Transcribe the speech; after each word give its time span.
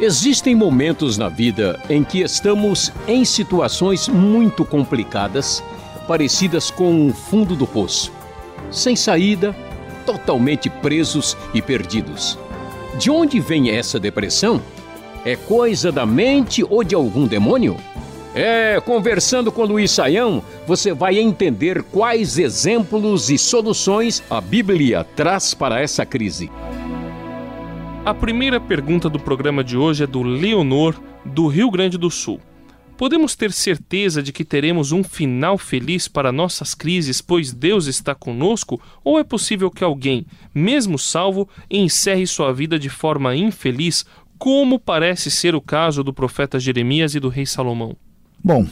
Existem 0.00 0.54
momentos 0.54 1.18
na 1.18 1.28
vida 1.28 1.78
em 1.90 2.02
que 2.02 2.22
estamos 2.22 2.90
em 3.06 3.26
situações 3.26 4.08
muito 4.08 4.64
complicadas, 4.64 5.62
parecidas 6.08 6.70
com 6.70 7.08
o 7.08 7.12
fundo 7.12 7.54
do 7.54 7.66
poço, 7.66 8.10
sem 8.70 8.96
saída, 8.96 9.54
totalmente 10.06 10.70
presos 10.70 11.36
e 11.52 11.60
perdidos. 11.60 12.38
De 12.98 13.10
onde 13.10 13.38
vem 13.38 13.70
essa 13.70 14.00
depressão? 14.00 14.58
É 15.22 15.36
coisa 15.36 15.92
da 15.92 16.06
mente 16.06 16.64
ou 16.64 16.82
de 16.82 16.94
algum 16.94 17.26
demônio? 17.26 17.76
É, 18.34 18.80
conversando 18.80 19.52
com 19.52 19.66
Luiz 19.66 19.90
Saião, 19.90 20.42
você 20.66 20.94
vai 20.94 21.18
entender 21.18 21.82
quais 21.82 22.38
exemplos 22.38 23.28
e 23.28 23.36
soluções 23.36 24.22
a 24.30 24.40
Bíblia 24.40 25.06
traz 25.14 25.52
para 25.52 25.82
essa 25.82 26.06
crise. 26.06 26.50
A 28.04 28.12
primeira 28.12 28.60
pergunta 28.60 29.08
do 29.08 29.20
programa 29.20 29.62
de 29.62 29.76
hoje 29.76 30.02
é 30.02 30.06
do 30.08 30.24
Leonor, 30.24 31.00
do 31.24 31.46
Rio 31.46 31.70
Grande 31.70 31.96
do 31.96 32.10
Sul. 32.10 32.40
Podemos 32.98 33.36
ter 33.36 33.52
certeza 33.52 34.20
de 34.20 34.32
que 34.32 34.44
teremos 34.44 34.90
um 34.90 35.04
final 35.04 35.56
feliz 35.56 36.08
para 36.08 36.32
nossas 36.32 36.74
crises, 36.74 37.20
pois 37.20 37.52
Deus 37.52 37.86
está 37.86 38.12
conosco? 38.12 38.82
Ou 39.04 39.20
é 39.20 39.22
possível 39.24 39.70
que 39.70 39.84
alguém, 39.84 40.26
mesmo 40.52 40.98
salvo, 40.98 41.48
encerre 41.70 42.26
sua 42.26 42.52
vida 42.52 42.76
de 42.76 42.88
forma 42.88 43.36
infeliz, 43.36 44.04
como 44.36 44.80
parece 44.80 45.30
ser 45.30 45.54
o 45.54 45.60
caso 45.60 46.02
do 46.02 46.12
profeta 46.12 46.58
Jeremias 46.58 47.14
e 47.14 47.20
do 47.20 47.28
rei 47.28 47.46
Salomão? 47.46 47.96
Bom, 48.44 48.66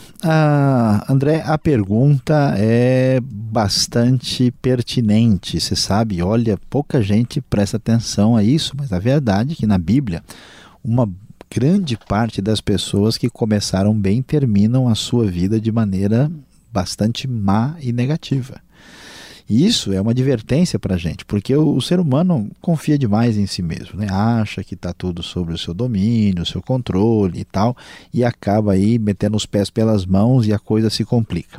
André, 1.09 1.45
a 1.47 1.57
pergunta 1.57 2.55
é 2.57 3.21
bastante 3.23 4.51
pertinente. 4.51 5.61
Você 5.61 5.77
sabe, 5.77 6.21
olha, 6.21 6.59
pouca 6.69 7.01
gente 7.01 7.41
presta 7.41 7.77
atenção 7.77 8.37
a 8.37 8.43
isso, 8.43 8.73
mas 8.77 8.93
a 8.93 8.99
verdade 8.99 9.53
é 9.53 9.55
que 9.55 9.69
na 9.69 9.79
Bíblia, 9.79 10.25
uma 10.83 11.09
grande 11.49 11.97
parte 11.97 12.43
das 12.43 12.61
pessoas 12.61 13.17
que 13.17 13.31
começaram 13.31 13.95
bem 13.95 14.23
terminam 14.23 14.89
a 14.89 14.97
sua 14.97 15.27
vida 15.27 15.61
de 15.61 15.71
maneira 15.71 16.29
bastante 16.73 17.29
má 17.29 17.77
e 17.81 17.93
negativa. 17.93 18.61
Isso 19.51 19.93
é 19.93 20.01
uma 20.01 20.13
advertência 20.13 20.79
para 20.79 20.95
a 20.95 20.99
gente, 20.99 21.25
porque 21.25 21.53
o, 21.57 21.75
o, 21.75 21.83
ser 21.83 21.99
humano 21.99 22.49
confia 22.61 22.97
demais 22.97 23.37
em 23.37 23.49
si 23.49 23.63
mesmo, 23.63 23.99
né? 23.99 24.07
acha 24.09 24.63
que 24.63 24.75
está 24.75 24.93
tudo 24.93 25.25
sobre 25.25 25.53
o 25.53 25.59
seu 25.59 25.75
domínio, 25.75 26.45
o 26.45 26.47
seu 26.47 26.63
controle 26.63 27.41
e 27.41 27.45
tal, 27.45 27.77
e 28.15 28.23
acaba 28.23 28.75
aí 28.75 28.97
metendo 28.97 29.37
os 29.37 29.47
pés 29.47 29.69
pelas 29.69 30.07
mãos 30.07 30.47
e 30.47 30.53
a 30.53 30.59
coisa 30.59 30.89
se 30.89 31.05
complica. 31.05 31.59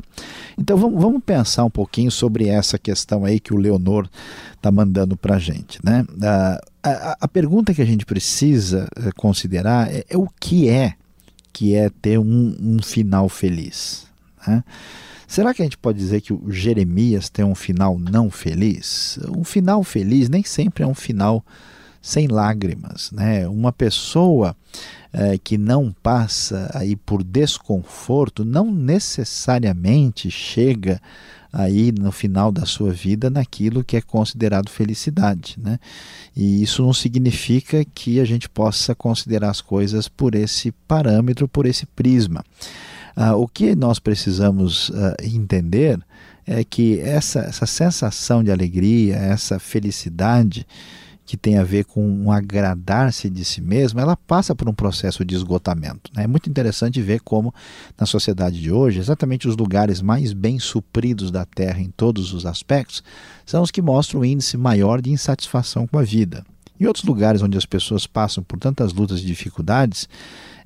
Então 0.58 0.78
vamos, 0.78 1.02
vamos 1.02 1.22
pensar 1.22 1.64
um 1.64 1.70
pouquinho 1.70 2.10
sobre 2.10 2.48
essa 2.48 2.78
questão 2.78 3.26
aí 3.26 3.38
que 3.38 3.52
o 3.52 3.58
Leonor 3.58 4.08
está 4.54 4.72
mandando 4.72 5.14
para 5.14 5.36
a 5.36 5.38
gente. 5.38 5.78
Né? 5.84 6.06
A, 6.22 6.60
a, 6.82 7.16
a, 7.20 7.28
pergunta 7.28 7.74
que 7.74 7.82
a 7.82 7.86
gente 7.86 8.06
precisa 8.06 8.88
eh, 8.96 9.10
considerar 9.14 9.92
é, 9.92 10.02
é 10.08 10.16
o 10.16 10.28
que 10.40 10.66
é 10.66 10.94
que 11.52 11.74
é 11.74 11.90
ter 11.90 12.18
um, 12.18 12.56
um 12.58 12.82
final 12.82 13.28
feliz. 13.28 14.06
Né? 14.46 14.64
Será 15.32 15.54
que 15.54 15.62
a 15.62 15.64
gente 15.64 15.78
pode 15.78 15.96
dizer 15.96 16.20
que 16.20 16.30
o 16.30 16.50
Jeremias 16.50 17.30
tem 17.30 17.42
um 17.42 17.54
final 17.54 17.98
não 17.98 18.30
feliz? 18.30 19.18
Um 19.34 19.42
final 19.42 19.82
feliz 19.82 20.28
nem 20.28 20.44
sempre 20.44 20.84
é 20.84 20.86
um 20.86 20.92
final 20.92 21.42
sem 22.02 22.28
lágrimas. 22.28 23.10
Né? 23.10 23.48
Uma 23.48 23.72
pessoa 23.72 24.54
é, 25.10 25.38
que 25.38 25.56
não 25.56 25.90
passa 26.02 26.70
aí 26.74 26.94
por 26.94 27.24
desconforto 27.24 28.44
não 28.44 28.70
necessariamente 28.70 30.30
chega 30.30 31.00
aí 31.50 31.90
no 31.92 32.12
final 32.12 32.52
da 32.52 32.66
sua 32.66 32.92
vida 32.92 33.30
naquilo 33.30 33.82
que 33.82 33.96
é 33.96 34.02
considerado 34.02 34.68
felicidade, 34.68 35.56
né? 35.58 35.78
E 36.36 36.62
isso 36.62 36.82
não 36.82 36.92
significa 36.92 37.84
que 37.94 38.20
a 38.20 38.24
gente 38.26 38.50
possa 38.50 38.94
considerar 38.94 39.48
as 39.48 39.62
coisas 39.62 40.08
por 40.08 40.34
esse 40.34 40.72
parâmetro, 40.86 41.48
por 41.48 41.64
esse 41.64 41.86
prisma. 41.86 42.44
Ah, 43.14 43.36
o 43.36 43.46
que 43.46 43.74
nós 43.74 43.98
precisamos 43.98 44.90
ah, 44.94 45.16
entender 45.22 45.98
é 46.46 46.64
que 46.64 46.98
essa, 47.00 47.40
essa 47.40 47.66
sensação 47.66 48.42
de 48.42 48.50
alegria, 48.50 49.16
essa 49.16 49.58
felicidade 49.58 50.66
que 51.24 51.36
tem 51.36 51.56
a 51.56 51.64
ver 51.64 51.84
com 51.84 52.04
um 52.04 52.32
agradar-se 52.32 53.30
de 53.30 53.44
si 53.44 53.60
mesmo, 53.60 54.00
ela 54.00 54.16
passa 54.16 54.54
por 54.54 54.68
um 54.68 54.74
processo 54.74 55.24
de 55.24 55.34
esgotamento. 55.34 56.10
Né? 56.14 56.24
É 56.24 56.26
muito 56.26 56.50
interessante 56.50 57.00
ver 57.00 57.20
como, 57.20 57.54
na 57.98 58.06
sociedade 58.06 58.60
de 58.60 58.72
hoje, 58.72 58.98
exatamente 58.98 59.48
os 59.48 59.56
lugares 59.56 60.02
mais 60.02 60.32
bem 60.32 60.58
supridos 60.58 61.30
da 61.30 61.44
Terra 61.44 61.80
em 61.80 61.90
todos 61.90 62.34
os 62.34 62.44
aspectos 62.44 63.02
são 63.46 63.62
os 63.62 63.70
que 63.70 63.80
mostram 63.80 64.20
o 64.20 64.24
índice 64.24 64.56
maior 64.56 65.00
de 65.00 65.10
insatisfação 65.10 65.86
com 65.86 65.98
a 65.98 66.02
vida. 66.02 66.44
Em 66.82 66.86
outros 66.86 67.04
lugares 67.04 67.40
onde 67.42 67.56
as 67.56 67.64
pessoas 67.64 68.08
passam 68.08 68.42
por 68.42 68.58
tantas 68.58 68.92
lutas 68.92 69.20
e 69.20 69.24
dificuldades, 69.24 70.08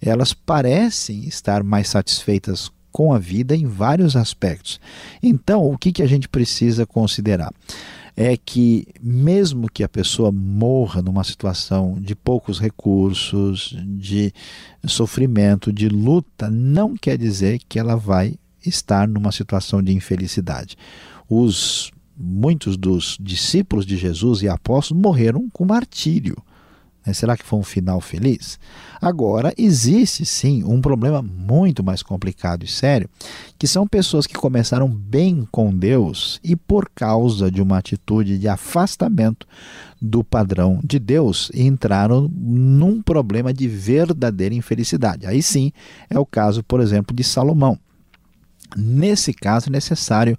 elas 0.00 0.32
parecem 0.32 1.28
estar 1.28 1.62
mais 1.62 1.90
satisfeitas 1.90 2.72
com 2.90 3.12
a 3.12 3.18
vida 3.18 3.54
em 3.54 3.66
vários 3.66 4.16
aspectos. 4.16 4.80
Então, 5.22 5.70
o 5.70 5.76
que, 5.76 5.92
que 5.92 6.02
a 6.02 6.06
gente 6.06 6.26
precisa 6.26 6.86
considerar? 6.86 7.52
É 8.16 8.34
que, 8.34 8.88
mesmo 8.98 9.70
que 9.70 9.84
a 9.84 9.88
pessoa 9.90 10.32
morra 10.32 11.02
numa 11.02 11.22
situação 11.22 11.98
de 12.00 12.14
poucos 12.14 12.58
recursos, 12.58 13.76
de 13.86 14.32
sofrimento, 14.86 15.70
de 15.70 15.90
luta, 15.90 16.48
não 16.48 16.96
quer 16.96 17.18
dizer 17.18 17.60
que 17.68 17.78
ela 17.78 17.94
vai 17.94 18.36
estar 18.64 19.06
numa 19.06 19.32
situação 19.32 19.82
de 19.82 19.92
infelicidade. 19.92 20.78
Os 21.28 21.92
muitos 22.16 22.76
dos 22.76 23.16
discípulos 23.20 23.84
de 23.84 23.96
Jesus 23.96 24.42
e 24.42 24.48
apóstolos 24.48 25.02
morreram 25.02 25.48
com 25.50 25.64
martírio. 25.64 26.36
Né? 27.06 27.12
Será 27.12 27.36
que 27.36 27.44
foi 27.44 27.58
um 27.58 27.62
final 27.62 28.00
feliz? 28.00 28.58
Agora, 29.00 29.54
existe 29.56 30.26
sim 30.26 30.64
um 30.64 30.80
problema 30.80 31.22
muito 31.22 31.84
mais 31.84 32.02
complicado 32.02 32.64
e 32.64 32.66
sério, 32.66 33.08
que 33.58 33.68
são 33.68 33.86
pessoas 33.86 34.26
que 34.26 34.34
começaram 34.34 34.88
bem 34.88 35.46
com 35.50 35.74
Deus 35.74 36.40
e, 36.42 36.56
por 36.56 36.90
causa 36.92 37.50
de 37.50 37.62
uma 37.62 37.78
atitude 37.78 38.38
de 38.38 38.48
afastamento 38.48 39.46
do 40.02 40.24
padrão 40.24 40.80
de 40.82 40.98
Deus, 40.98 41.50
entraram 41.54 42.28
num 42.34 43.00
problema 43.00 43.52
de 43.52 43.68
verdadeira 43.68 44.54
infelicidade. 44.54 45.26
Aí 45.26 45.42
sim 45.42 45.72
é 46.10 46.18
o 46.18 46.26
caso, 46.26 46.62
por 46.64 46.80
exemplo, 46.80 47.14
de 47.14 47.22
Salomão. 47.22 47.78
Nesse 48.76 49.32
caso, 49.32 49.68
é 49.68 49.70
necessário 49.70 50.36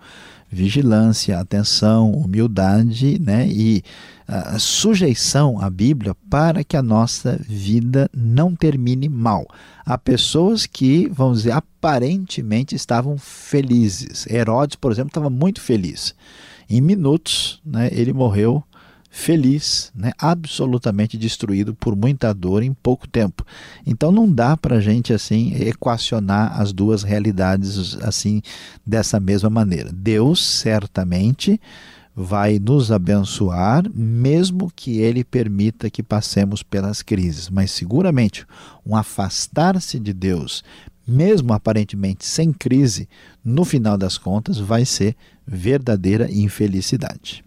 vigilância, 0.50 1.40
atenção, 1.40 2.12
humildade 2.12 3.20
né, 3.20 3.48
e 3.48 3.84
uh, 4.28 4.60
sujeição 4.60 5.60
à 5.62 5.70
Bíblia 5.70 6.16
para 6.30 6.64
que 6.64 6.78
a 6.78 6.82
nossa 6.82 7.40
vida 7.48 8.10
não 8.14 8.56
termine 8.56 9.10
mal. 9.10 9.46
Há 9.86 9.98
pessoas 9.98 10.66
que, 10.66 11.08
vamos 11.10 11.40
dizer, 11.40 11.52
aparentemente 11.52 12.76
estavam 12.76 13.18
felizes. 13.18 14.26
Herodes, 14.28 14.76
por 14.76 14.92
exemplo, 14.92 15.10
estava 15.10 15.30
muito 15.30 15.62
feliz. 15.62 16.16
Em 16.70 16.82
minutos, 16.82 17.62
né, 17.66 17.90
ele 17.92 18.14
morreu 18.14 18.64
feliz, 19.10 19.92
né, 19.96 20.12
absolutamente 20.18 21.18
destruído 21.18 21.74
por 21.74 21.96
muita 21.96 22.34
dor 22.34 22.62
em 22.64 22.74
pouco 22.74 23.08
tempo. 23.08 23.46
Então 23.86 24.12
não 24.12 24.32
dá 24.32 24.56
para 24.56 24.78
a 24.78 24.82
gente 24.82 25.14
assim 25.14 25.54
equacionar 25.56 26.60
as 26.60 26.72
duas 26.72 27.04
realidades 27.04 27.98
assim 28.02 28.42
dessa 28.86 29.20
mesma 29.20 29.50
maneira. 29.50 29.92
Deus 29.92 30.44
certamente 30.44 31.60
vai 32.20 32.58
nos 32.58 32.92
abençoar, 32.92 33.84
mesmo 33.94 34.72
que 34.76 34.98
Ele 34.98 35.24
permita 35.24 35.88
que 35.88 36.02
passemos 36.02 36.64
pelas 36.64 37.04
crises. 37.04 37.48
Mas 37.48 37.70
seguramente 37.70 38.44
um 38.84 38.96
afastar-se 38.96 40.00
de 40.00 40.14
Deus, 40.14 40.64
mesmo 41.08 41.54
aparentemente 41.54 42.26
sem 42.26 42.52
crise, 42.52 43.08
no 43.46 43.64
final 43.64 43.98
das 43.98 44.18
contas 44.18 44.58
vai 44.58 44.84
ser 44.84 45.16
verdadeira 45.46 46.28
infelicidade. 46.32 47.47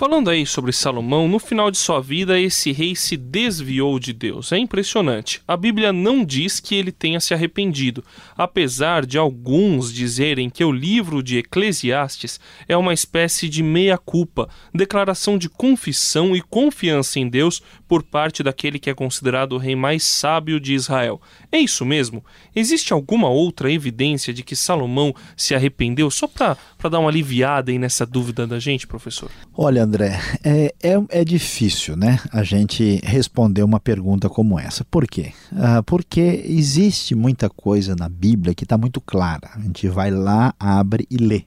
Falando 0.00 0.30
aí 0.30 0.46
sobre 0.46 0.72
Salomão, 0.72 1.28
no 1.28 1.38
final 1.38 1.70
de 1.70 1.76
sua 1.76 2.00
vida 2.00 2.40
esse 2.40 2.72
rei 2.72 2.96
se 2.96 3.18
desviou 3.18 3.98
de 3.98 4.14
Deus. 4.14 4.50
É 4.50 4.56
impressionante. 4.56 5.42
A 5.46 5.58
Bíblia 5.58 5.92
não 5.92 6.24
diz 6.24 6.58
que 6.58 6.74
ele 6.74 6.90
tenha 6.90 7.20
se 7.20 7.34
arrependido, 7.34 8.02
apesar 8.34 9.04
de 9.04 9.18
alguns 9.18 9.92
dizerem 9.92 10.48
que 10.48 10.64
o 10.64 10.72
livro 10.72 11.22
de 11.22 11.36
Eclesiastes 11.36 12.40
é 12.66 12.74
uma 12.78 12.94
espécie 12.94 13.46
de 13.46 13.62
meia-culpa, 13.62 14.48
declaração 14.72 15.36
de 15.36 15.50
confissão 15.50 16.34
e 16.34 16.40
confiança 16.40 17.18
em 17.20 17.28
Deus 17.28 17.62
por 17.86 18.02
parte 18.02 18.42
daquele 18.42 18.78
que 18.78 18.88
é 18.88 18.94
considerado 18.94 19.52
o 19.52 19.58
rei 19.58 19.76
mais 19.76 20.02
sábio 20.02 20.58
de 20.58 20.72
Israel. 20.72 21.20
É 21.52 21.58
isso 21.58 21.84
mesmo? 21.84 22.24
Existe 22.56 22.94
alguma 22.94 23.28
outra 23.28 23.70
evidência 23.70 24.32
de 24.32 24.42
que 24.42 24.56
Salomão 24.56 25.14
se 25.36 25.54
arrependeu? 25.54 26.10
Só 26.10 26.26
para 26.26 26.56
dar 26.88 27.00
uma 27.00 27.10
aliviada 27.10 27.70
aí 27.70 27.78
nessa 27.78 28.06
dúvida 28.06 28.46
da 28.46 28.58
gente, 28.58 28.86
professor. 28.86 29.30
Olha, 29.54 29.89
André, 29.90 30.20
é, 30.44 30.72
é, 30.80 31.02
é, 31.08 31.24
difícil 31.24 31.96
né, 31.96 32.20
a 32.32 32.44
gente 32.44 33.00
responder 33.02 33.64
uma 33.64 33.80
pergunta 33.80 34.28
como 34.28 34.56
essa. 34.56 34.84
Por 34.84 35.04
quê? 35.04 35.32
Ah, 35.52 35.82
porque 35.82 36.44
existe 36.46 37.16
muita 37.16 37.50
coisa 37.50 37.96
na 37.96 38.08
Bíblia 38.08 38.54
que 38.54 38.62
está 38.62 38.78
muito 38.78 39.00
clara. 39.00 39.50
A 39.52 39.58
gente 39.58 39.88
vai 39.88 40.12
lá, 40.12 40.54
abre 40.60 41.08
e 41.10 41.16
lê. 41.16 41.42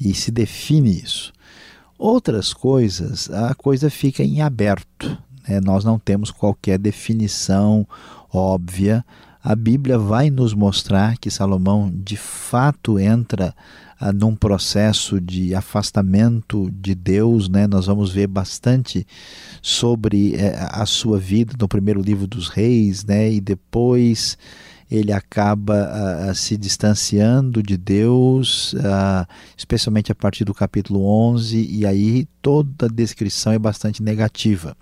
E 0.00 0.14
se 0.14 0.30
define 0.30 1.00
isso. 1.02 1.32
Outras 1.98 2.54
coisas, 2.54 3.28
a 3.28 3.56
coisa 3.56 3.90
fica 3.90 4.22
em 4.22 4.40
aberto. 4.40 5.18
Né? 5.48 5.60
Nós 5.60 5.84
não 5.84 5.98
temos 5.98 6.30
qualquer 6.30 6.78
definição 6.78 7.84
óbvia. 8.32 9.04
A 9.44 9.54
Bíblia 9.54 9.98
vai 9.98 10.30
nos 10.30 10.54
mostrar 10.54 11.18
que 11.18 11.30
Salomão 11.30 11.92
de 11.94 12.16
fato 12.16 12.98
entra 12.98 13.54
ah, 14.00 14.10
num 14.10 14.34
processo 14.34 15.20
de 15.20 15.54
afastamento 15.54 16.70
de 16.70 16.94
Deus, 16.94 17.46
né? 17.46 17.66
Nós 17.66 17.84
vamos 17.84 18.10
ver 18.10 18.26
bastante 18.26 19.06
sobre 19.60 20.34
eh, 20.34 20.56
a 20.58 20.86
sua 20.86 21.18
vida 21.18 21.52
no 21.60 21.68
primeiro 21.68 22.00
livro 22.00 22.26
dos 22.26 22.48
reis, 22.48 23.04
né? 23.04 23.30
E 23.30 23.38
depois 23.38 24.38
ele 24.90 25.12
acaba 25.12 25.90
uh, 26.30 26.34
se 26.34 26.56
distanciando 26.56 27.62
de 27.62 27.76
Deus, 27.76 28.72
uh, 28.74 29.26
especialmente 29.56 30.10
a 30.10 30.14
partir 30.14 30.44
do 30.44 30.54
capítulo 30.54 31.04
11, 31.04 31.66
e 31.70 31.84
aí 31.84 32.26
toda 32.40 32.86
a 32.86 32.88
descrição 32.88 33.52
é 33.52 33.58
bastante 33.58 34.02
negativa. 34.02 34.74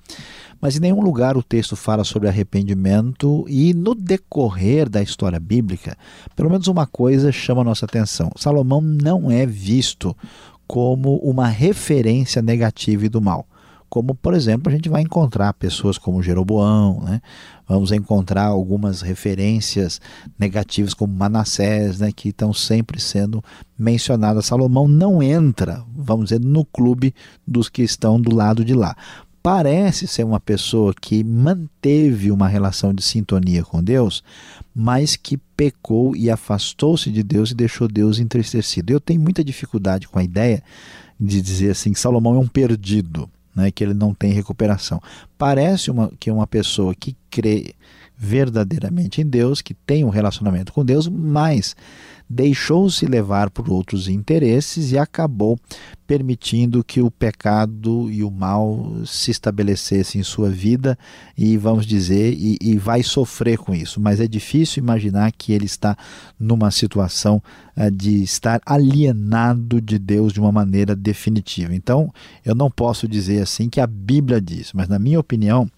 Mas 0.63 0.77
em 0.77 0.81
nenhum 0.81 1.01
lugar 1.03 1.37
o 1.37 1.43
texto 1.43 1.75
fala 1.75 2.05
sobre 2.05 2.29
arrependimento, 2.29 3.45
e 3.49 3.75
no 3.75 3.97
decorrer 3.97 4.89
da 4.89 5.03
história 5.03 5.41
bíblica, 5.41 5.99
pelo 6.37 6.49
menos 6.49 6.69
uma 6.69 6.87
coisa 6.87 7.33
chama 7.33 7.63
a 7.63 7.65
nossa 7.65 7.85
atenção: 7.85 8.31
Salomão 8.37 8.81
não 8.81 9.29
é 9.29 9.45
visto 9.45 10.17
como 10.65 11.17
uma 11.17 11.49
referência 11.49 12.41
negativa 12.41 13.05
e 13.05 13.09
do 13.09 13.21
mal 13.21 13.45
como 13.93 14.15
por 14.15 14.33
exemplo 14.33 14.73
a 14.73 14.75
gente 14.75 14.89
vai 14.89 15.03
encontrar 15.03 15.53
pessoas 15.53 15.99
como 15.99 16.23
Jeroboão, 16.23 17.03
né? 17.03 17.21
vamos 17.69 17.93
encontrar 17.93 18.47
algumas 18.47 19.03
referências 19.03 20.01
negativas 20.39 20.95
como 20.95 21.13
Manassés, 21.13 22.01
né? 22.01 22.11
que 22.11 22.31
estão 22.31 22.55
sempre 22.55 22.99
sendo 22.99 23.45
mencionadas. 23.79 24.47
Salomão 24.47 24.89
não 24.89 25.23
entra, 25.23 25.85
vamos 25.95 26.31
dizer, 26.31 26.41
no 26.41 26.65
clube 26.65 27.15
dos 27.47 27.69
que 27.69 27.83
estão 27.83 28.19
do 28.19 28.35
lado 28.35 28.65
de 28.65 28.73
lá. 28.73 28.97
Parece 29.43 30.07
ser 30.07 30.25
uma 30.25 30.39
pessoa 30.39 30.95
que 30.95 31.25
manteve 31.25 32.31
uma 32.31 32.47
relação 32.47 32.95
de 32.95 33.03
sintonia 33.03 33.65
com 33.65 33.83
Deus, 33.83 34.23
mas 34.75 35.17
que 35.17 35.37
pecou 35.37 36.15
e 36.15 36.31
afastou-se 36.31 37.11
de 37.11 37.23
Deus 37.25 37.51
e 37.51 37.55
deixou 37.55 37.89
Deus 37.89 38.21
entristecido. 38.21 38.93
Eu 38.93 39.01
tenho 39.01 39.21
muita 39.21 39.43
dificuldade 39.43 40.07
com 40.07 40.19
a 40.19 40.25
ideia 40.25 40.63
de 41.19 41.43
dizer 41.43 41.71
assim: 41.71 41.93
Salomão 41.93 42.37
é 42.37 42.39
um 42.39 42.47
perdido 42.47 43.29
né, 43.55 43.71
que 43.71 43.83
ele 43.83 43.95
não 43.95 44.15
tem 44.15 44.33
recuperação. 44.33 45.01
Parece 45.37 45.91
uma, 45.91 46.13
que 46.21 46.31
uma 46.31 46.47
pessoa 46.47 46.95
que 46.95 47.17
crê 47.33 47.75
verdadeiramente 48.17 49.21
em 49.21 49.27
Deus, 49.27 49.63
que 49.63 49.75
tem 49.75 50.05
um 50.05 50.11
relacionamento 50.11 50.73
com 50.73 50.85
Deus, 50.85 51.09
mas 51.09 51.75
deixou-se 52.33 53.05
levar 53.05 53.51
por 53.51 53.71
outros 53.71 54.09
interesses 54.09 54.93
e 54.93 54.99
acabou 54.99 55.59
permitindo 56.07 56.85
que 56.85 57.01
o 57.01 57.11
pecado 57.11 58.11
e 58.11 58.23
o 58.23 58.31
mal 58.31 58.93
se 59.05 59.31
estabelecessem 59.31 60.21
em 60.21 60.25
sua 60.25 60.51
vida 60.51 60.99
e 61.37 61.57
vamos 61.57 61.87
dizer 61.87 62.35
e, 62.35 62.59
e, 62.61 62.77
vai 62.77 63.03
sofrer 63.03 63.59
com 63.59 63.75
isso. 63.75 64.01
Mas 64.01 64.21
é 64.21 64.27
difícil 64.27 64.83
imaginar 64.83 65.33
que 65.33 65.53
ele 65.53 65.67
está 65.67 65.97
numa 66.39 66.71
situação 66.71 67.43
uh, 67.77 67.91
de 67.91 68.23
estar 68.23 68.61
alienado 68.65 69.81
de 69.81 69.99
Deus 69.99 70.33
de 70.33 70.41
uma 70.41 70.53
maneira 70.53 70.95
definitiva. 70.95 71.75
Então 71.75 72.13
eu 72.45 72.55
não 72.55 72.71
posso 72.71 73.09
dizer 73.09 73.43
assim 73.43 73.69
que 73.69 73.81
a 73.81 73.87
Bíblia 73.87 74.41
diz 74.41 74.73
mas 74.73 74.89
na 74.89 74.99
minha 74.99 75.21
opinião 75.21 75.69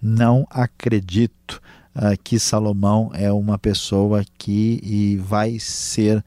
não 0.00 0.46
acredito 0.50 1.60
uh, 1.94 2.16
que 2.22 2.38
Salomão 2.38 3.10
é 3.14 3.30
uma 3.32 3.58
pessoa 3.58 4.24
que 4.38 5.16
vai 5.22 5.58
ser 5.58 6.24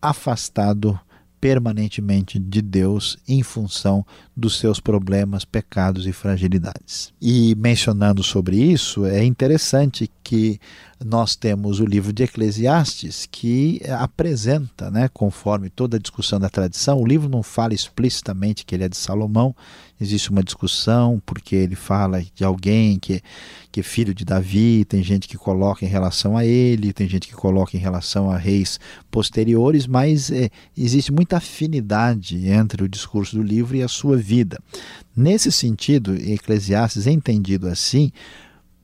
afastado 0.00 0.98
permanentemente 1.44 2.38
de 2.38 2.62
Deus 2.62 3.18
em 3.28 3.42
função 3.42 4.02
dos 4.34 4.58
seus 4.58 4.80
problemas, 4.80 5.44
pecados 5.44 6.06
e 6.06 6.12
fragilidades. 6.12 7.12
E 7.20 7.54
mencionando 7.56 8.22
sobre 8.22 8.56
isso, 8.56 9.04
é 9.04 9.22
interessante 9.22 10.10
que 10.24 10.58
nós 11.04 11.36
temos 11.36 11.80
o 11.80 11.84
livro 11.84 12.12
de 12.12 12.22
Eclesiastes 12.22 13.28
que 13.30 13.82
apresenta, 14.00 14.90
né, 14.90 15.08
conforme 15.12 15.68
toda 15.68 15.98
a 15.98 16.00
discussão 16.00 16.40
da 16.40 16.48
tradição, 16.48 16.98
o 16.98 17.06
livro 17.06 17.28
não 17.28 17.42
fala 17.42 17.74
explicitamente 17.74 18.64
que 18.64 18.74
ele 18.74 18.84
é 18.84 18.88
de 18.88 18.96
Salomão, 18.96 19.54
existe 20.00 20.30
uma 20.30 20.42
discussão 20.42 21.22
porque 21.26 21.54
ele 21.54 21.76
fala 21.76 22.24
de 22.34 22.42
alguém 22.42 22.98
que, 22.98 23.20
que 23.70 23.80
é 23.80 23.82
filho 23.82 24.14
de 24.14 24.24
Davi, 24.24 24.86
tem 24.86 25.02
gente 25.02 25.28
que 25.28 25.36
coloca 25.36 25.84
em 25.84 25.88
relação 25.88 26.38
a 26.38 26.44
ele, 26.44 26.92
tem 26.92 27.06
gente 27.06 27.28
que 27.28 27.34
coloca 27.34 27.76
em 27.76 27.80
relação 27.80 28.30
a 28.30 28.38
reis 28.38 28.80
posteriores, 29.10 29.86
mas 29.86 30.30
é, 30.30 30.48
existe 30.76 31.12
muita 31.12 31.36
afinidade 31.36 32.48
entre 32.48 32.82
o 32.82 32.88
discurso 32.88 33.36
do 33.36 33.42
livro 33.42 33.76
e 33.76 33.82
a 33.82 33.88
sua 33.88 34.16
vida. 34.16 34.58
Nesse 35.14 35.52
sentido, 35.52 36.14
Eclesiastes, 36.14 37.06
entendido 37.06 37.68
assim, 37.68 38.10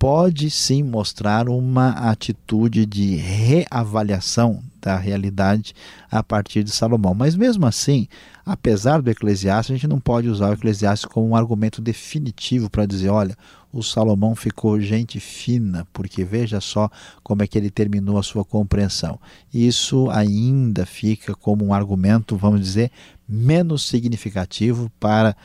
pode 0.00 0.50
sim 0.50 0.82
mostrar 0.82 1.46
uma 1.46 1.90
atitude 1.90 2.86
de 2.86 3.16
reavaliação 3.16 4.62
da 4.80 4.96
realidade 4.96 5.74
a 6.10 6.22
partir 6.22 6.64
de 6.64 6.70
Salomão. 6.70 7.12
Mas 7.12 7.36
mesmo 7.36 7.66
assim, 7.66 8.08
apesar 8.46 9.02
do 9.02 9.10
Eclesiastes, 9.10 9.70
a 9.70 9.76
gente 9.76 9.86
não 9.86 10.00
pode 10.00 10.26
usar 10.26 10.48
o 10.48 10.52
Eclesiastes 10.54 11.04
como 11.04 11.28
um 11.28 11.36
argumento 11.36 11.82
definitivo 11.82 12.70
para 12.70 12.86
dizer, 12.86 13.10
olha, 13.10 13.36
o 13.70 13.82
Salomão 13.82 14.34
ficou 14.34 14.80
gente 14.80 15.20
fina, 15.20 15.86
porque 15.92 16.24
veja 16.24 16.62
só 16.62 16.90
como 17.22 17.42
é 17.42 17.46
que 17.46 17.58
ele 17.58 17.70
terminou 17.70 18.16
a 18.16 18.22
sua 18.22 18.42
compreensão. 18.42 19.20
Isso 19.52 20.08
ainda 20.08 20.86
fica 20.86 21.34
como 21.34 21.62
um 21.62 21.74
argumento, 21.74 22.38
vamos 22.38 22.62
dizer, 22.62 22.90
menos 23.28 23.86
significativo 23.86 24.90
para 24.98 25.36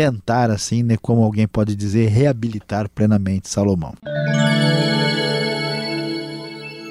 tentar, 0.00 0.50
assim, 0.50 0.82
né, 0.82 0.96
como 0.96 1.22
alguém 1.22 1.46
pode 1.46 1.76
dizer, 1.76 2.08
reabilitar 2.08 2.88
plenamente 2.88 3.50
Salomão. 3.50 3.92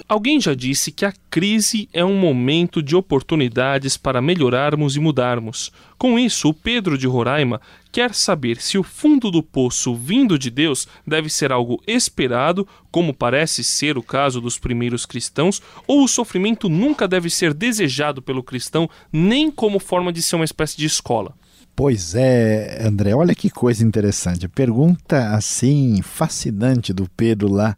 Alguém 0.07 0.39
já 0.39 0.53
disse 0.53 0.91
que 0.91 1.05
a 1.05 1.13
crise 1.27 1.89
é 1.91 2.05
um 2.05 2.15
momento 2.15 2.83
de 2.83 2.95
oportunidades 2.95 3.97
para 3.97 4.21
melhorarmos 4.21 4.95
e 4.95 4.99
mudarmos. 4.99 5.71
Com 5.97 6.19
isso, 6.19 6.49
o 6.49 6.53
Pedro 6.53 6.99
de 6.99 7.07
Roraima 7.07 7.59
quer 7.91 8.13
saber 8.13 8.61
se 8.61 8.77
o 8.77 8.83
fundo 8.83 9.31
do 9.31 9.41
poço 9.41 9.95
vindo 9.95 10.37
de 10.37 10.51
Deus 10.51 10.87
deve 11.05 11.31
ser 11.31 11.51
algo 11.51 11.81
esperado, 11.87 12.67
como 12.91 13.11
parece 13.11 13.63
ser 13.63 13.97
o 13.97 14.03
caso 14.03 14.39
dos 14.39 14.59
primeiros 14.59 15.03
cristãos, 15.03 15.63
ou 15.87 16.03
o 16.03 16.07
sofrimento 16.07 16.69
nunca 16.69 17.07
deve 17.07 17.31
ser 17.31 17.55
desejado 17.55 18.21
pelo 18.21 18.43
cristão, 18.43 18.87
nem 19.11 19.49
como 19.49 19.79
forma 19.79 20.13
de 20.13 20.21
ser 20.21 20.35
uma 20.35 20.45
espécie 20.45 20.77
de 20.77 20.85
escola. 20.85 21.33
Pois 21.79 22.13
é, 22.13 22.85
André, 22.85 23.15
olha 23.15 23.33
que 23.33 23.49
coisa 23.49 23.85
interessante. 23.85 24.49
Pergunta 24.49 25.29
assim 25.29 26.01
fascinante 26.01 26.91
do 26.91 27.09
Pedro 27.15 27.49
lá, 27.49 27.77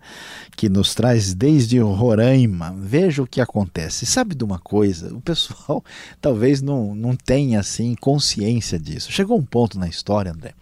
que 0.57 0.67
nos 0.67 0.95
traz 0.95 1.35
desde 1.35 1.77
Roraima. 1.77 2.75
Veja 2.79 3.21
o 3.21 3.27
que 3.27 3.39
acontece. 3.39 4.07
Sabe 4.07 4.33
de 4.33 4.43
uma 4.43 4.57
coisa? 4.57 5.13
O 5.13 5.21
pessoal 5.21 5.85
talvez 6.19 6.63
não, 6.63 6.95
não 6.95 7.15
tenha 7.15 7.59
assim 7.59 7.93
consciência 7.93 8.79
disso. 8.79 9.11
Chegou 9.11 9.37
um 9.37 9.45
ponto 9.45 9.77
na 9.77 9.87
história, 9.87 10.31
André, 10.31 10.55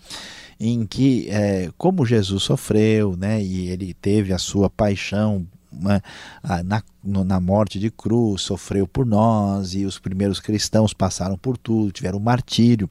em 0.59 0.85
que, 0.85 1.29
é, 1.29 1.69
como 1.77 2.05
Jesus 2.05 2.43
sofreu, 2.43 3.15
né, 3.15 3.41
e 3.41 3.69
ele 3.69 3.93
teve 3.93 4.33
a 4.33 4.37
sua 4.37 4.69
paixão 4.69 5.47
na, 5.71 6.83
na 7.03 7.39
morte 7.39 7.79
de 7.79 7.89
cruz, 7.91 8.41
sofreu 8.41 8.87
por 8.87 9.05
nós, 9.05 9.73
e 9.73 9.85
os 9.85 9.99
primeiros 9.99 10.39
cristãos 10.39 10.93
passaram 10.93 11.37
por 11.37 11.57
tudo, 11.57 11.91
tiveram 11.91 12.19
martírio. 12.19 12.89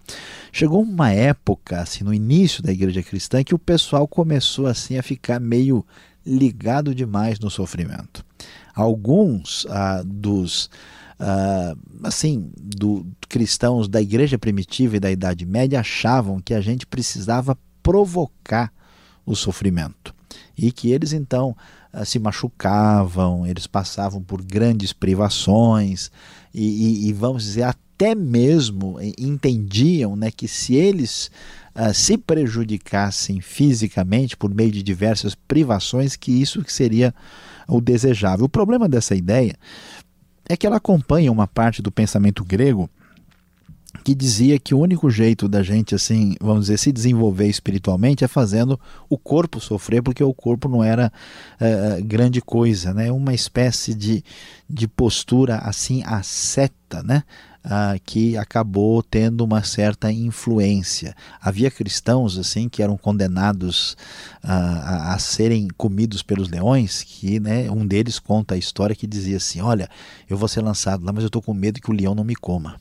Chegou 0.53 0.83
uma 0.83 1.11
época, 1.11 1.81
assim, 1.81 2.05
no 2.05 2.15
início 2.15 2.63
da 2.63 2.73
igreja 2.73 3.03
cristã, 3.03 3.43
que 3.43 3.55
o 3.55 3.59
pessoal 3.59 4.07
começou 4.07 4.67
assim 4.67 4.99
a 4.99 5.03
ficar 5.03 5.41
meio 5.41 5.85
ligado 6.25 6.95
demais 6.95 7.39
no 7.39 7.51
sofrimento. 7.51 8.25
Alguns 8.75 9.67
ah, 9.71 10.03
dos 10.05 10.71
ah, 11.19 11.75
assim 12.05 12.51
do 12.55 13.07
cristãos 13.29 13.89
da 13.89 14.01
igreja 14.01 14.39
primitiva 14.39 14.97
e 14.97 15.01
da 15.01 15.11
Idade 15.11 15.45
Média 15.45 15.81
achavam 15.81 16.41
que 16.41 16.55
a 16.55 16.61
gente 16.61 16.87
precisava 16.87 17.59
provocar 17.83 18.73
o 19.27 19.35
sofrimento 19.35 20.15
e 20.57 20.71
que 20.71 20.91
eles 20.91 21.13
então 21.13 21.57
se 22.05 22.19
machucavam, 22.19 23.47
eles 23.47 23.67
passavam 23.67 24.23
por 24.23 24.43
grandes 24.43 24.93
privações 24.93 26.11
e, 26.55 27.07
e, 27.07 27.09
e 27.09 27.13
vamos 27.13 27.45
dizer 27.45 27.63
até 27.63 28.15
mesmo 28.15 28.99
entendiam 29.19 30.15
né, 30.15 30.31
que 30.31 30.47
se 30.47 30.75
eles 30.75 31.31
uh, 31.75 31.93
se 31.93 32.17
prejudicassem 32.17 33.41
fisicamente 33.41 34.37
por 34.37 34.55
meio 34.55 34.71
de 34.71 34.83
diversas 34.83 35.35
privações, 35.35 36.15
que 36.15 36.31
isso 36.31 36.63
seria 36.69 37.15
o 37.67 37.81
desejável. 37.81 38.47
O 38.47 38.49
problema 38.49 38.89
dessa 38.89 39.17
ideia 39.17 39.57
é 40.49 40.57
que 40.57 40.67
ela 40.67 40.77
acompanha 40.77 41.33
uma 41.33 41.47
parte 41.47 41.83
do 41.83 41.91
pensamento 41.91 42.45
grego 42.45 42.89
que 44.09 44.15
dizia 44.15 44.59
que 44.59 44.75
o 44.75 44.79
único 44.79 45.11
jeito 45.11 45.47
da 45.47 45.63
gente, 45.63 45.95
assim, 45.95 46.35
vamos 46.41 46.63
dizer, 46.63 46.79
se 46.79 46.91
desenvolver 46.91 47.47
espiritualmente 47.47 48.25
é 48.25 48.29
fazendo 48.29 48.81
o 49.07 49.19
corpo 49.19 49.61
sofrer, 49.61 50.03
porque 50.03 50.25
o 50.25 50.33
corpo 50.33 50.67
não 50.67 50.83
era 50.83 51.13
uh, 51.61 52.03
grande 52.03 52.41
coisa, 52.41 52.95
né? 52.95 53.13
Uma 53.13 53.35
espécie 53.35 53.93
de, 53.93 54.25
de 54.67 54.89
postura 54.89 55.57
assim 55.57 56.03
asceta, 56.07 57.03
né? 57.03 57.23
Uh, 57.69 58.01
que 58.03 58.35
acabou 58.39 59.03
tendo 59.03 59.45
uma 59.45 59.63
certa 59.63 60.11
influência. 60.11 61.15
Havia 61.39 61.71
cristãos 61.71 62.39
assim 62.39 62.67
que 62.67 62.83
eram 62.83 62.97
condenados 62.97 63.93
uh, 64.43 64.49
a, 64.49 65.15
a, 65.15 65.19
serem 65.19 65.69
comidos 65.77 66.23
pelos 66.23 66.49
leões, 66.49 67.03
que 67.03 67.39
né, 67.39 67.71
um 67.71 67.87
deles 67.87 68.19
conta 68.19 68.55
a 68.55 68.57
história 68.57 68.97
que 68.97 69.07
dizia 69.07 69.37
assim: 69.37 69.61
Olha, 69.61 69.87
eu 70.31 70.39
vou 70.39 70.49
ser 70.49 70.63
lançado 70.63 71.05
lá, 71.05 71.13
mas 71.13 71.23
eu 71.23 71.27
estou 71.27 71.43
com 71.43 71.53
medo 71.53 71.79
que 71.79 71.91
o 71.91 71.95
leão 71.95 72.15
não 72.15 72.25
me 72.25 72.35
coma. 72.35 72.81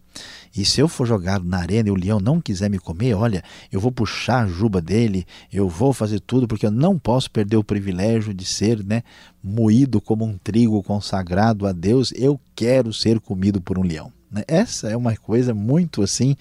E 0.56 0.66
se 0.66 0.82
eu 0.82 0.88
for 0.88 1.06
jogado 1.06 1.46
na 1.46 1.58
arena 1.58 1.90
e 1.90 1.92
o 1.92 1.96
leão 1.96 2.20
não 2.20 2.42
quiser 2.42 2.70
me 2.70 2.80
comer, 2.80 3.14
olha, 3.14 3.44
eu 3.72 3.80
vou 3.80 3.92
puxar 3.92 4.44
a 4.44 4.48
juba 4.48 4.82
dele, 4.82 5.26
eu 5.52 5.70
vou 5.70 5.94
fazer 5.94 6.20
tudo, 6.20 6.48
porque 6.48 6.66
eu 6.66 6.72
não 6.72 6.98
posso 6.98 7.30
perder 7.30 7.58
o 7.58 7.64
privilégio 7.64 8.34
de 8.34 8.46
ser 8.46 8.84
né, 8.84 9.04
moído 9.44 10.02
como 10.02 10.26
um 10.26 10.38
trigo 10.38 10.82
consagrado 10.82 11.68
a 11.68 11.72
Deus. 11.72 12.12
Eu 12.16 12.40
quero 12.56 12.94
ser 12.94 13.20
comido 13.20 13.62
por 13.62 13.78
um 13.78 13.84
leão. 13.84 14.17
Né? 14.32 14.44
Essa 14.48 14.90
é 14.90 14.98
uma 14.98 15.16
coisa 15.16 15.54
muito 15.54 16.02
assim 16.02 16.36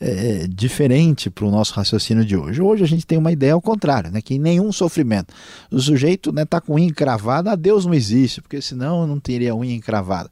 é, 0.00 0.46
diferente 0.48 1.28
para 1.30 1.44
o 1.44 1.50
nosso 1.50 1.74
raciocínio 1.74 2.24
de 2.24 2.36
hoje. 2.36 2.60
Hoje 2.62 2.82
a 2.82 2.86
gente 2.86 3.06
tem 3.06 3.18
uma 3.18 3.32
ideia 3.32 3.52
ao 3.52 3.60
contrário, 3.60 4.10
né? 4.10 4.20
que 4.20 4.38
nenhum 4.38 4.72
sofrimento. 4.72 5.32
O 5.70 5.80
sujeito 5.80 6.30
está 6.30 6.40
né, 6.40 6.44
tá 6.44 6.60
com 6.60 6.74
unha 6.74 6.86
encravada, 6.86 7.56
Deus 7.56 7.84
não 7.84 7.94
existe, 7.94 8.40
porque 8.40 8.60
senão 8.60 9.06
não 9.06 9.20
teria 9.20 9.54
unha 9.54 9.74
encravada. 9.74 10.30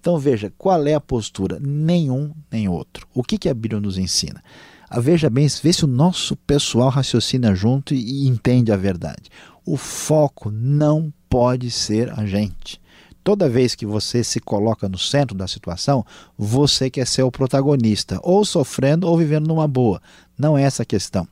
Então 0.00 0.18
veja, 0.18 0.52
qual 0.56 0.86
é 0.86 0.94
a 0.94 1.00
postura? 1.00 1.58
Nenhum 1.60 2.32
nem 2.50 2.68
outro. 2.68 3.06
O 3.14 3.22
que, 3.22 3.38
que 3.38 3.48
a 3.48 3.54
Bíblia 3.54 3.80
nos 3.80 3.98
ensina? 3.98 4.42
Ah, 4.88 5.00
veja 5.00 5.28
bem, 5.28 5.48
vê 5.62 5.72
se 5.72 5.84
o 5.84 5.88
nosso 5.88 6.36
pessoal 6.36 6.88
raciocina 6.88 7.54
junto 7.54 7.94
e, 7.94 8.24
e 8.24 8.28
entende 8.28 8.70
a 8.70 8.76
verdade. 8.76 9.30
O 9.64 9.76
foco 9.76 10.50
não 10.50 11.12
pode 11.28 11.70
ser 11.70 12.12
a 12.16 12.26
gente. 12.26 12.80
Toda 13.24 13.48
vez 13.48 13.74
que 13.74 13.86
você 13.86 14.22
se 14.22 14.38
coloca 14.38 14.86
no 14.86 14.98
centro 14.98 15.34
da 15.34 15.48
situação, 15.48 16.04
você 16.36 16.90
quer 16.90 17.06
ser 17.06 17.22
o 17.22 17.32
protagonista, 17.32 18.20
ou 18.22 18.44
sofrendo 18.44 19.08
ou 19.08 19.16
vivendo 19.16 19.48
numa 19.48 19.66
boa. 19.66 20.00
Não 20.38 20.58
é 20.58 20.62
essa 20.62 20.82
a 20.82 20.86
questão. 20.86 21.26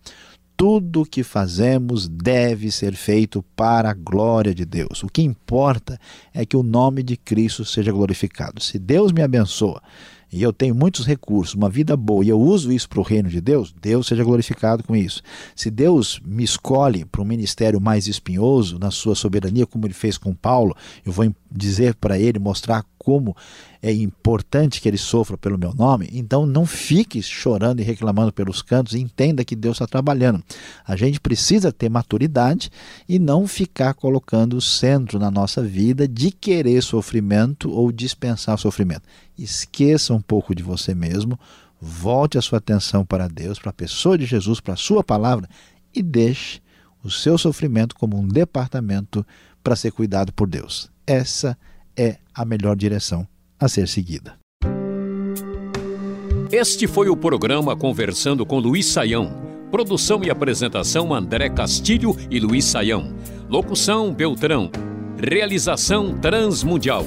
Tudo 0.56 1.04
que 1.04 1.22
fazemos 1.22 2.08
deve 2.08 2.70
ser 2.70 2.94
feito 2.94 3.44
para 3.54 3.90
a 3.90 3.94
glória 3.94 4.54
de 4.54 4.64
Deus. 4.64 5.02
O 5.02 5.08
que 5.08 5.20
importa 5.20 6.00
é 6.32 6.46
que 6.46 6.56
o 6.56 6.62
nome 6.62 7.02
de 7.02 7.16
Cristo 7.16 7.62
seja 7.62 7.92
glorificado. 7.92 8.62
Se 8.62 8.78
Deus 8.78 9.12
me 9.12 9.22
abençoa 9.22 9.82
e 10.32 10.42
eu 10.42 10.52
tenho 10.52 10.74
muitos 10.74 11.06
recursos, 11.06 11.54
uma 11.54 11.68
vida 11.68 11.96
boa, 11.96 12.24
e 12.24 12.30
eu 12.30 12.40
uso 12.40 12.72
isso 12.72 12.88
para 12.88 13.00
o 13.00 13.02
reino 13.02 13.28
de 13.28 13.40
Deus, 13.40 13.74
Deus 13.80 14.06
seja 14.06 14.24
glorificado 14.24 14.82
com 14.82 14.96
isso. 14.96 15.22
Se 15.54 15.70
Deus 15.70 16.20
me 16.24 16.42
escolhe 16.42 17.04
para 17.04 17.20
um 17.20 17.24
ministério 17.24 17.80
mais 17.80 18.06
espinhoso, 18.06 18.78
na 18.78 18.90
sua 18.90 19.14
soberania, 19.14 19.66
como 19.66 19.86
ele 19.86 19.92
fez 19.94 20.16
com 20.16 20.34
Paulo, 20.34 20.74
eu 21.04 21.12
vou 21.12 21.30
dizer 21.50 21.94
para 21.94 22.18
ele, 22.18 22.38
mostrar 22.38 22.84
como 22.98 23.36
é 23.82 23.92
importante 23.92 24.80
que 24.80 24.88
ele 24.88 24.96
sofra 24.96 25.36
pelo 25.36 25.58
meu 25.58 25.74
nome, 25.74 26.08
então 26.12 26.46
não 26.46 26.64
fique 26.64 27.20
chorando 27.20 27.80
e 27.80 27.82
reclamando 27.82 28.32
pelos 28.32 28.62
cantos, 28.62 28.94
entenda 28.94 29.44
que 29.44 29.56
Deus 29.56 29.74
está 29.74 29.88
trabalhando. 29.88 30.42
A 30.86 30.94
gente 30.94 31.20
precisa 31.20 31.72
ter 31.72 31.90
maturidade 31.90 32.70
e 33.08 33.18
não 33.18 33.46
ficar 33.46 33.94
colocando 33.94 34.56
o 34.56 34.60
centro 34.60 35.18
na 35.18 35.32
nossa 35.32 35.60
vida 35.60 36.06
de 36.06 36.30
querer 36.30 36.80
sofrimento 36.80 37.72
ou 37.72 37.90
dispensar 37.90 38.56
sofrimento. 38.56 39.02
Esqueça 39.38 40.14
um 40.14 40.20
pouco 40.20 40.54
de 40.54 40.62
você 40.62 40.94
mesmo, 40.94 41.38
volte 41.80 42.38
a 42.38 42.42
sua 42.42 42.58
atenção 42.58 43.04
para 43.04 43.28
Deus, 43.28 43.58
para 43.58 43.70
a 43.70 43.74
pessoa 43.74 44.16
de 44.16 44.24
Jesus, 44.24 44.60
para 44.60 44.74
a 44.74 44.76
sua 44.76 45.02
palavra 45.02 45.48
e 45.94 46.02
deixe 46.02 46.60
o 47.02 47.10
seu 47.10 47.36
sofrimento 47.36 47.94
como 47.96 48.16
um 48.16 48.26
departamento 48.26 49.26
para 49.62 49.76
ser 49.76 49.90
cuidado 49.90 50.32
por 50.32 50.48
Deus. 50.48 50.90
Essa 51.06 51.58
é 51.96 52.18
a 52.34 52.44
melhor 52.44 52.76
direção 52.76 53.26
a 53.58 53.68
ser 53.68 53.88
seguida. 53.88 54.36
Este 56.50 56.86
foi 56.86 57.08
o 57.08 57.16
programa 57.16 57.74
Conversando 57.74 58.44
com 58.44 58.58
Luiz 58.58 58.86
Saião. 58.86 59.32
Produção 59.70 60.22
e 60.22 60.30
apresentação 60.30 61.14
André 61.14 61.48
Castilho 61.48 62.14
e 62.30 62.38
Luiz 62.38 62.66
Saião. 62.66 63.14
Locução 63.48 64.12
Beltrão. 64.12 64.70
Realização 65.18 66.18
Transmundial. 66.18 67.06